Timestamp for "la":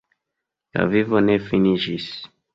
0.79-0.85